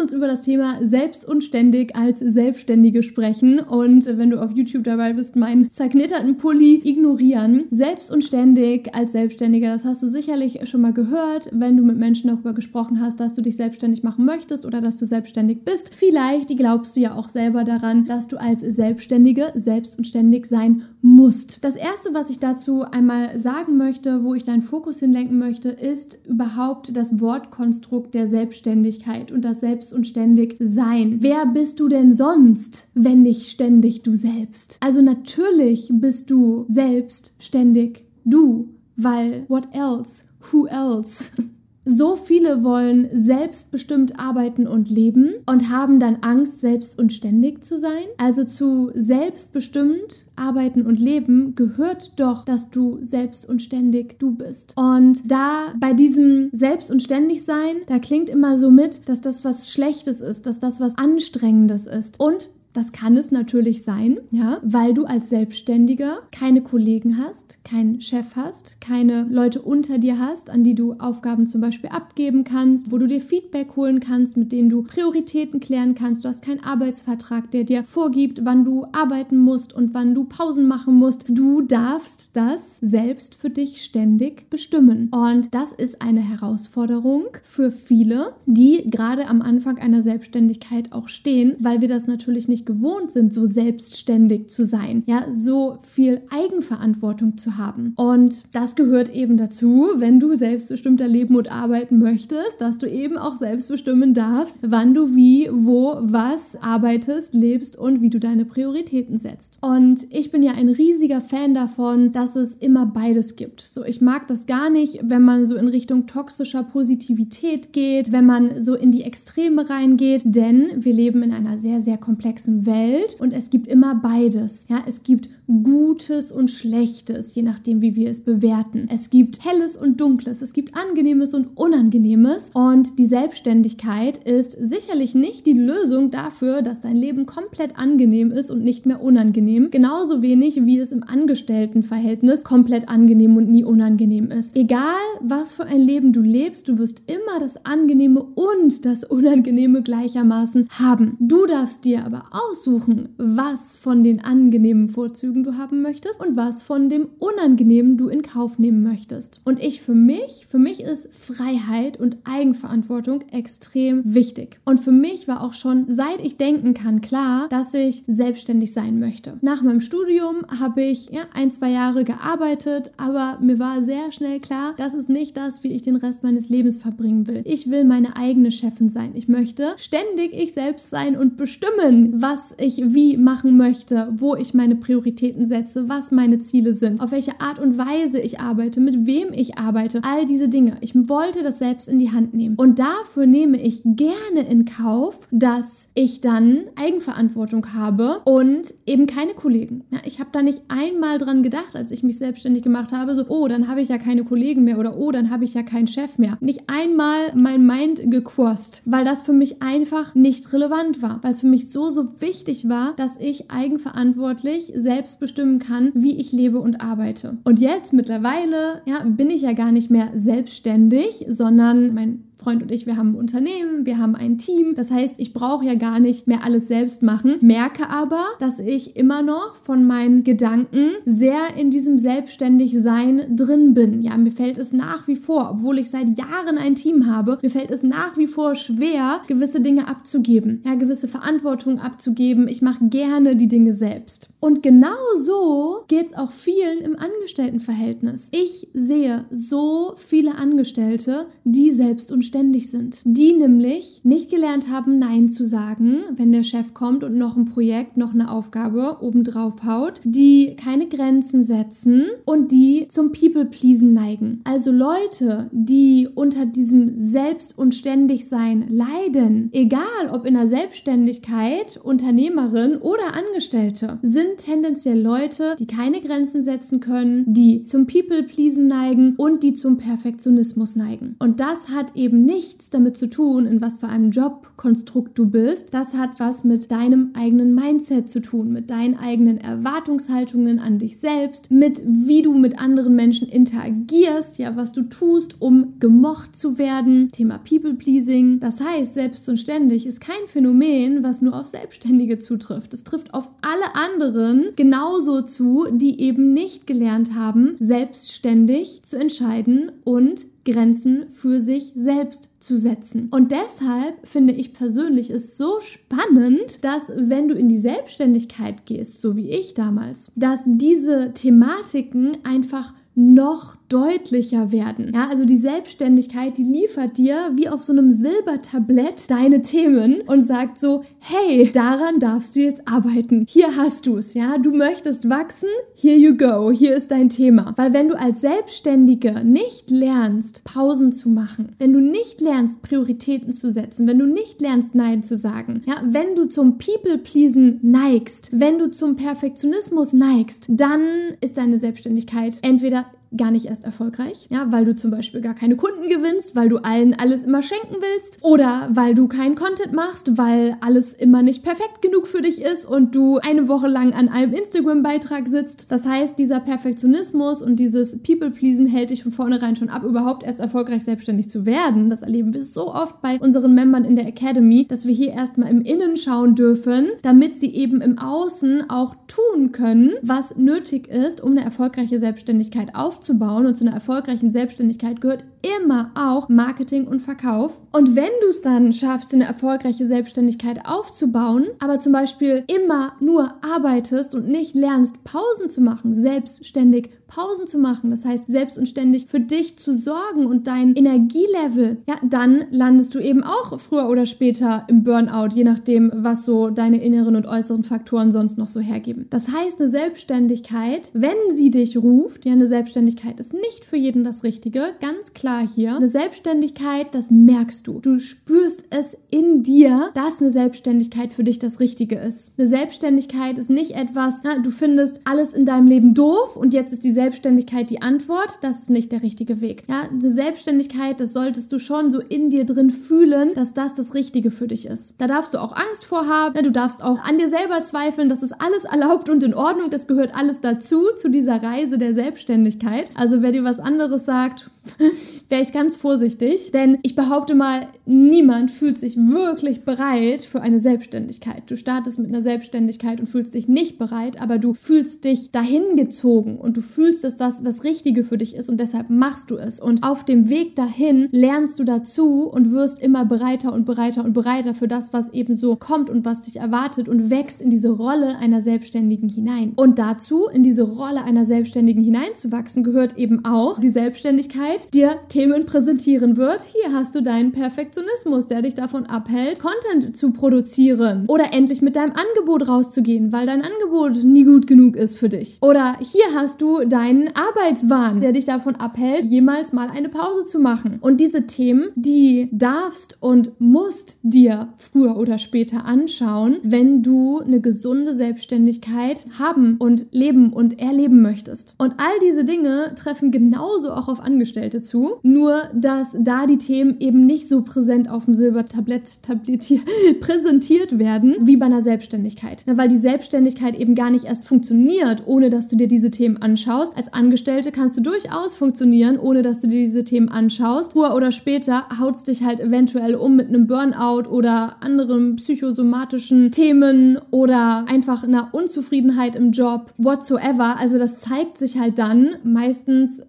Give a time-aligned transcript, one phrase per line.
[0.00, 5.36] uns über das Thema selbstunständig als Selbstständige sprechen und wenn du auf YouTube dabei bist,
[5.36, 7.64] meinen zerknitterten Pulli ignorieren.
[7.70, 12.54] Selbstunständig als Selbstständiger, das hast du sicherlich schon mal gehört, wenn du mit Menschen darüber
[12.54, 15.92] gesprochen hast, dass du dich selbstständig machen möchtest oder dass du selbstständig bist.
[15.94, 21.62] Vielleicht glaubst du ja auch selber daran, dass du als Selbstständige selbstunständig sein musst.
[21.62, 26.26] Das erste, was ich dazu einmal sagen möchte, wo ich deinen Fokus hinlenken möchte, ist
[26.26, 31.18] überhaupt das Wortkonstrukt der Selbstständigkeit und das Selbst und ständig sein.
[31.20, 34.78] Wer bist du denn sonst, wenn nicht ständig du selbst?
[34.80, 40.24] Also natürlich bist du selbstständig du, weil what else?
[40.50, 41.30] Who else?
[41.84, 47.78] So viele wollen selbstbestimmt arbeiten und leben und haben dann Angst, selbst und ständig zu
[47.78, 48.04] sein.
[48.18, 54.74] Also zu selbstbestimmt arbeiten und leben gehört doch, dass du selbst und ständig du bist.
[54.76, 59.44] Und da bei diesem selbst und ständig sein, da klingt immer so mit, dass das
[59.44, 62.20] was Schlechtes ist, dass das was Anstrengendes ist.
[62.20, 68.00] Und das kann es natürlich sein, ja, weil du als Selbstständiger keine Kollegen hast, keinen
[68.00, 72.92] Chef hast, keine Leute unter dir hast, an die du Aufgaben zum Beispiel abgeben kannst,
[72.92, 76.24] wo du dir Feedback holen kannst, mit denen du Prioritäten klären kannst.
[76.24, 80.68] Du hast keinen Arbeitsvertrag, der dir vorgibt, wann du arbeiten musst und wann du Pausen
[80.68, 81.24] machen musst.
[81.28, 85.08] Du darfst das selbst für dich ständig bestimmen.
[85.10, 91.56] Und das ist eine Herausforderung für viele, die gerade am Anfang einer Selbstständigkeit auch stehen,
[91.58, 96.20] weil wir das natürlich nicht nicht gewohnt sind, so selbstständig zu sein, ja, so viel
[96.30, 97.94] Eigenverantwortung zu haben.
[97.96, 103.16] Und das gehört eben dazu, wenn du selbstbestimmter leben und arbeiten möchtest, dass du eben
[103.16, 108.44] auch selbst bestimmen darfst, wann du wie, wo, was arbeitest, lebst und wie du deine
[108.44, 109.58] Prioritäten setzt.
[109.62, 113.60] Und ich bin ja ein riesiger Fan davon, dass es immer beides gibt.
[113.60, 118.26] So, ich mag das gar nicht, wenn man so in Richtung toxischer Positivität geht, wenn
[118.26, 122.66] man so in die Extreme reingeht, denn wir leben in einer sehr, sehr komplexen komplexen
[122.66, 124.66] Welt und es gibt immer beides.
[124.68, 125.28] Ja, es gibt
[125.62, 128.86] Gutes und Schlechtes, je nachdem, wie wir es bewerten.
[128.92, 135.16] Es gibt Helles und Dunkles, es gibt Angenehmes und Unangenehmes und die Selbstständigkeit ist sicherlich
[135.16, 139.70] nicht die Lösung dafür, dass dein Leben komplett angenehm ist und nicht mehr unangenehm.
[139.72, 144.56] Genauso wenig wie es im Angestelltenverhältnis komplett angenehm und nie unangenehm ist.
[144.56, 144.78] Egal,
[145.20, 150.68] was für ein Leben du lebst, du wirst immer das Angenehme und das Unangenehme gleichermaßen
[150.78, 151.16] haben.
[151.18, 156.62] Du darfst dir aber aussuchen, was von den angenehmen Vorzügen du haben möchtest und was
[156.62, 159.40] von dem Unangenehmen du in Kauf nehmen möchtest.
[159.44, 164.60] Und ich für mich, für mich ist Freiheit und Eigenverantwortung extrem wichtig.
[164.64, 168.98] Und für mich war auch schon, seit ich denken kann, klar, dass ich selbstständig sein
[168.98, 169.38] möchte.
[169.40, 174.40] Nach meinem Studium habe ich ja, ein, zwei Jahre gearbeitet, aber mir war sehr schnell
[174.40, 177.42] klar, das ist nicht das, wie ich den Rest meines Lebens verbringen will.
[177.44, 179.12] Ich will meine eigene Chefin sein.
[179.14, 184.54] Ich möchte ständig ich selbst sein und bestimmen, was ich wie machen möchte, wo ich
[184.54, 189.06] meine Prioritäten setze, was meine Ziele sind, auf welche Art und Weise ich arbeite, mit
[189.06, 190.76] wem ich arbeite, all diese Dinge.
[190.80, 192.56] Ich wollte das selbst in die Hand nehmen.
[192.56, 199.34] Und dafür nehme ich gerne in Kauf, dass ich dann Eigenverantwortung habe und eben keine
[199.34, 199.84] Kollegen.
[199.90, 203.24] Ja, ich habe da nicht einmal dran gedacht, als ich mich selbstständig gemacht habe, so,
[203.28, 205.86] oh, dann habe ich ja keine Kollegen mehr oder oh, dann habe ich ja keinen
[205.86, 206.38] Chef mehr.
[206.40, 211.40] Nicht einmal mein Mind gequost, weil das für mich einfach nicht relevant war, weil es
[211.40, 216.60] für mich so, so wichtig war, dass ich eigenverantwortlich selbst bestimmen kann, wie ich lebe
[216.60, 217.38] und arbeite.
[217.44, 222.72] Und jetzt mittlerweile, ja, bin ich ja gar nicht mehr selbstständig, sondern mein Freund und
[222.72, 224.74] ich, wir haben ein Unternehmen, wir haben ein Team.
[224.74, 228.96] Das heißt, ich brauche ja gar nicht mehr alles selbst machen, merke aber, dass ich
[228.96, 234.00] immer noch von meinen Gedanken sehr in diesem Selbstständigsein drin bin.
[234.02, 237.50] Ja, mir fällt es nach wie vor, obwohl ich seit Jahren ein Team habe, mir
[237.50, 242.48] fällt es nach wie vor schwer, gewisse Dinge abzugeben, ja, gewisse Verantwortung abzugeben.
[242.48, 244.30] Ich mache gerne die Dinge selbst.
[244.40, 248.30] Und genau so geht es auch vielen im Angestelltenverhältnis.
[248.32, 253.02] Ich sehe so viele Angestellte, die selbst und ständig sind.
[253.04, 257.44] Die nämlich nicht gelernt haben, Nein zu sagen, wenn der Chef kommt und noch ein
[257.44, 264.40] Projekt, noch eine Aufgabe obendrauf haut, die keine Grenzen setzen und die zum People-Pleasen neigen.
[264.44, 269.80] Also Leute, die unter diesem Selbst- und Ständigsein leiden, egal
[270.12, 277.24] ob in der Selbstständigkeit, Unternehmerin oder Angestellte, sind tendenziell Leute, die keine Grenzen setzen können,
[277.26, 281.16] die zum People-Pleasen neigen und die zum Perfektionismus neigen.
[281.18, 285.74] Und das hat eben nichts damit zu tun, in was für einem Jobkonstrukt du bist.
[285.74, 290.98] Das hat was mit deinem eigenen Mindset zu tun, mit deinen eigenen Erwartungshaltungen an dich
[290.98, 296.58] selbst, mit wie du mit anderen Menschen interagierst, ja, was du tust, um gemocht zu
[296.58, 297.08] werden.
[297.10, 298.40] Thema People Pleasing.
[298.40, 302.74] Das heißt, selbst und ständig ist kein Phänomen, was nur auf Selbstständige zutrifft.
[302.74, 309.72] Es trifft auf alle anderen genauso zu, die eben nicht gelernt haben, selbstständig zu entscheiden
[309.84, 313.08] und Grenzen für sich selbst zu setzen.
[313.10, 319.00] Und deshalb finde ich persönlich es so spannend, dass wenn du in die Selbstständigkeit gehst,
[319.00, 324.92] so wie ich damals, dass diese Thematiken einfach noch deutlicher werden.
[324.94, 330.22] Ja, also die Selbstständigkeit, die liefert dir wie auf so einem Silbertablett deine Themen und
[330.22, 333.26] sagt so, hey, daran darfst du jetzt arbeiten.
[333.28, 337.54] Hier hast du es, ja, du möchtest wachsen, here you go, hier ist dein Thema.
[337.56, 343.32] Weil wenn du als Selbstständige nicht lernst, Pausen zu machen, wenn du nicht lernst, Prioritäten
[343.32, 348.30] zu setzen, wenn du nicht lernst, Nein zu sagen, ja, wenn du zum People-Pleasen neigst,
[348.32, 350.82] wenn du zum Perfektionismus neigst, dann
[351.20, 355.34] ist deine Selbstständigkeit entweder là gar nicht erst erfolgreich, ja, weil du zum Beispiel gar
[355.34, 359.72] keine Kunden gewinnst, weil du allen alles immer schenken willst oder weil du keinen Content
[359.72, 363.92] machst, weil alles immer nicht perfekt genug für dich ist und du eine Woche lang
[363.92, 365.66] an einem Instagram-Beitrag sitzt.
[365.70, 370.40] Das heißt, dieser Perfektionismus und dieses People-Pleasen hält dich von vornherein schon ab, überhaupt erst
[370.40, 371.90] erfolgreich selbstständig zu werden.
[371.90, 375.50] Das erleben wir so oft bei unseren Membern in der Academy, dass wir hier erstmal
[375.50, 381.20] im Innen schauen dürfen, damit sie eben im Außen auch tun können, was nötig ist,
[381.20, 386.86] um eine erfolgreiche Selbstständigkeit aufzubauen aufzubauen und zu einer erfolgreichen Selbstständigkeit gehört immer auch Marketing
[386.86, 387.60] und Verkauf.
[387.72, 393.32] Und wenn du es dann schaffst, eine erfolgreiche Selbstständigkeit aufzubauen, aber zum Beispiel immer nur
[393.42, 398.68] arbeitest und nicht lernst, Pausen zu machen, selbstständig Pausen zu machen, das heißt selbst und
[398.68, 403.88] ständig für dich zu sorgen und dein Energielevel, ja, dann landest du eben auch früher
[403.88, 408.46] oder später im Burnout, je nachdem, was so deine inneren und äußeren Faktoren sonst noch
[408.46, 409.06] so hergeben.
[409.10, 414.04] Das heißt, eine Selbstständigkeit, wenn sie dich ruft, ja, eine Selbstständigkeit ist nicht für jeden
[414.04, 415.76] das Richtige, ganz klar hier.
[415.76, 417.80] Eine Selbstständigkeit, das merkst du.
[417.80, 422.32] Du spürst es in dir, dass eine Selbstständigkeit für dich das Richtige ist.
[422.38, 426.72] Eine Selbstständigkeit ist nicht etwas, na, du findest alles in deinem Leben doof und jetzt
[426.72, 429.64] ist die Selbstständigkeit die Antwort, das ist nicht der richtige Weg.
[429.68, 433.94] Ja, eine Selbstständigkeit, das solltest du schon so in dir drin fühlen, dass das das
[433.94, 435.00] Richtige für dich ist.
[435.00, 438.22] Da darfst du auch Angst vor haben, du darfst auch an dir selber zweifeln, das
[438.22, 442.79] ist alles erlaubt und in Ordnung, das gehört alles dazu, zu dieser Reise der Selbstständigkeit.
[442.94, 444.50] Also wer dir was anderes sagt,
[445.28, 450.60] wäre ich ganz vorsichtig, denn ich behaupte mal, niemand fühlt sich wirklich bereit für eine
[450.60, 451.44] Selbstständigkeit.
[451.46, 455.76] Du startest mit einer Selbstständigkeit und fühlst dich nicht bereit, aber du fühlst dich dahin
[455.76, 459.36] gezogen und du fühlst, dass das das Richtige für dich ist und deshalb machst du
[459.36, 459.60] es.
[459.60, 464.12] Und auf dem Weg dahin lernst du dazu und wirst immer bereiter und bereiter und
[464.12, 467.70] bereiter für das, was eben so kommt und was dich erwartet und wächst in diese
[467.70, 469.52] Rolle einer Selbstständigen hinein.
[469.56, 475.44] Und dazu, in diese Rolle einer Selbstständigen hineinzuwachsen, gehört eben auch die Selbstständigkeit dir Themen
[475.44, 476.42] präsentieren wird.
[476.42, 481.74] Hier hast du deinen Perfektionismus, der dich davon abhält, Content zu produzieren oder endlich mit
[481.74, 485.38] deinem Angebot rauszugehen, weil dein Angebot nie gut genug ist für dich.
[485.40, 490.38] Oder hier hast du deinen Arbeitswahn, der dich davon abhält, jemals mal eine Pause zu
[490.38, 490.78] machen.
[490.80, 497.40] Und diese Themen, die darfst und musst dir früher oder später anschauen, wenn du eine
[497.40, 501.56] gesunde Selbstständigkeit haben und leben und erleben möchtest.
[501.58, 504.96] Und all diese Dinge treffen genauso auch auf Angestellte zu.
[505.02, 509.00] Nur, dass da die Themen eben nicht so präsent auf dem Silbertablett
[510.00, 512.44] präsentiert werden wie bei einer Selbstständigkeit.
[512.46, 516.18] Ja, weil die Selbstständigkeit eben gar nicht erst funktioniert, ohne dass du dir diese Themen
[516.18, 516.76] anschaust.
[516.76, 520.72] Als Angestellte kannst du durchaus funktionieren, ohne dass du dir diese Themen anschaust.
[520.72, 526.30] Früher oder später haut es dich halt eventuell um mit einem Burnout oder anderen psychosomatischen
[526.30, 530.58] Themen oder einfach einer Unzufriedenheit im Job, whatsoever.
[530.58, 532.49] Also das zeigt sich halt dann meistens,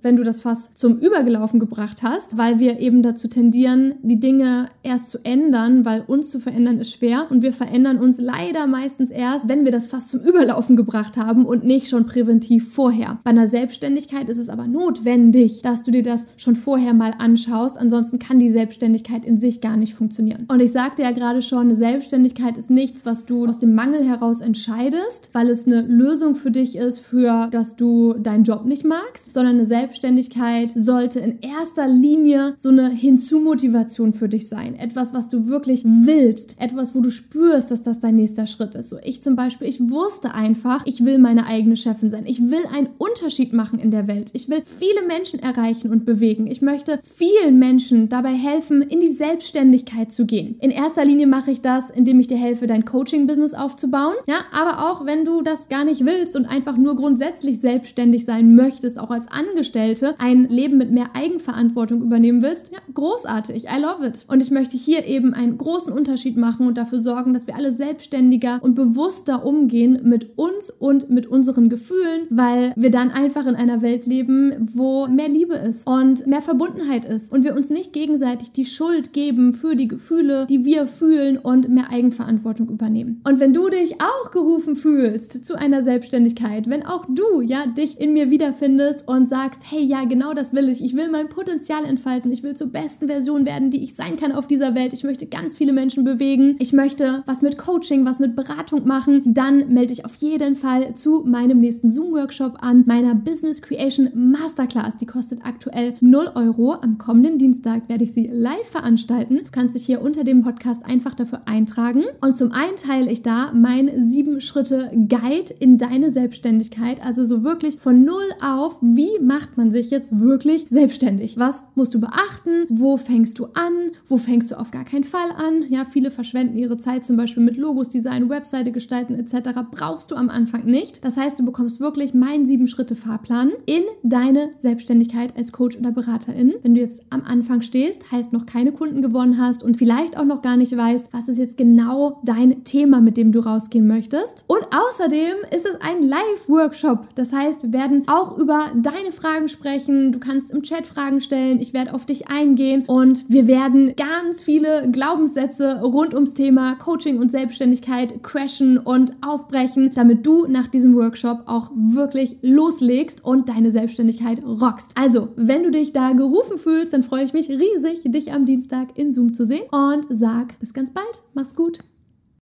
[0.01, 4.19] wenn du das Fass zum Über Übergelaufen gebracht hast, weil wir eben dazu tendieren, die
[4.19, 8.65] Dinge erst zu ändern, weil uns zu verändern ist schwer und wir verändern uns leider
[8.65, 13.19] meistens erst, wenn wir das fast zum Überlaufen gebracht haben und nicht schon präventiv vorher.
[13.23, 17.77] Bei einer Selbstständigkeit ist es aber notwendig, dass du dir das schon vorher mal anschaust,
[17.77, 20.47] ansonsten kann die Selbstständigkeit in sich gar nicht funktionieren.
[20.49, 24.03] Und ich sagte ja gerade schon, eine Selbstständigkeit ist nichts, was du aus dem Mangel
[24.03, 28.85] heraus entscheidest, weil es eine Lösung für dich ist, für dass du deinen Job nicht
[28.85, 34.75] magst, sondern eine Selbstständigkeit sollte sollte in erster Linie so eine Hinzumotivation für dich sein.
[34.75, 36.55] Etwas, was du wirklich willst.
[36.59, 38.89] Etwas, wo du spürst, dass das dein nächster Schritt ist.
[38.89, 42.25] So ich zum Beispiel, ich wusste einfach, ich will meine eigene Chefin sein.
[42.25, 44.31] Ich will einen Unterschied machen in der Welt.
[44.33, 46.47] Ich will viele Menschen erreichen und bewegen.
[46.47, 50.57] Ich möchte vielen Menschen dabei helfen, in die Selbstständigkeit zu gehen.
[50.59, 54.15] In erster Linie mache ich das, indem ich dir helfe, dein Coaching-Business aufzubauen.
[54.27, 58.55] Ja, aber auch wenn du das gar nicht willst und einfach nur grundsätzlich selbstständig sein
[58.55, 63.65] möchtest, auch als Angestellte, ein Leben mit mehr Eigenverantwortung übernehmen willst, ja, großartig.
[63.65, 64.25] I love it.
[64.27, 67.71] Und ich möchte hier eben einen großen Unterschied machen und dafür sorgen, dass wir alle
[67.71, 73.55] selbstständiger und bewusster umgehen mit uns und mit unseren Gefühlen, weil wir dann einfach in
[73.55, 77.93] einer Welt leben, wo mehr Liebe ist und mehr Verbundenheit ist und wir uns nicht
[77.93, 83.21] gegenseitig die Schuld geben für die Gefühle, die wir fühlen und mehr Eigenverantwortung übernehmen.
[83.27, 87.99] Und wenn du dich auch gerufen fühlst zu einer Selbstständigkeit, wenn auch du ja dich
[87.99, 90.83] in mir wiederfindest und sagst, hey, ja, genau das will ich.
[90.83, 92.31] Ich will mein Potenzial entfalten.
[92.31, 94.93] Ich will zur besten Version werden, die ich sein kann auf dieser Welt.
[94.93, 96.55] Ich möchte ganz viele Menschen bewegen.
[96.59, 99.21] Ich möchte was mit Coaching, was mit Beratung machen.
[99.25, 104.97] Dann melde ich auf jeden Fall zu meinem nächsten Zoom-Workshop an, meiner Business Creation Masterclass.
[104.97, 106.73] Die kostet aktuell 0 Euro.
[106.73, 109.37] Am kommenden Dienstag werde ich sie live veranstalten.
[109.37, 112.03] Du kannst dich hier unter dem Podcast einfach dafür eintragen.
[112.21, 117.03] Und zum einen teile ich da mein sieben Schritte Guide in deine Selbstständigkeit.
[117.05, 121.37] Also so wirklich von null auf, wie macht man sich jetzt wirklich selbstständig?
[121.37, 122.65] Was musst du beachten?
[122.69, 123.91] Wo fängst du an?
[124.07, 125.63] Wo fängst du auf gar keinen Fall an?
[125.69, 129.59] Ja, viele verschwenden ihre Zeit zum Beispiel mit Logos, Design, Webseite gestalten etc.
[129.71, 131.03] Brauchst du am Anfang nicht.
[131.05, 135.91] Das heißt, du bekommst wirklich meinen sieben Schritte Fahrplan in deine Selbstständigkeit als Coach oder
[135.91, 136.53] Beraterin.
[136.63, 140.25] Wenn du jetzt am Anfang stehst, heißt noch keine Kunden gewonnen hast und vielleicht auch
[140.25, 144.45] noch gar nicht weißt, was ist jetzt genau dein Thema, mit dem du rausgehen möchtest.
[144.47, 147.09] Und außerdem ist es ein Live-Workshop.
[147.15, 150.11] Das heißt, wir werden auch über deine Fragen sprechen.
[150.11, 151.59] Du kannst im Chat Fragen stellen.
[151.59, 157.19] Ich werde auf dich eingehen und wir werden ganz viele Glaubenssätze rund ums Thema Coaching
[157.19, 163.71] und Selbstständigkeit crashen und aufbrechen, damit du nach diesem Workshop auch wirklich loslegst und deine
[163.71, 164.91] Selbstständigkeit rockst.
[164.99, 168.97] Also, wenn du dich da gerufen fühlst, dann freue ich mich riesig, dich am Dienstag
[168.97, 171.23] in Zoom zu sehen und sag bis ganz bald.
[171.33, 171.79] Mach's gut.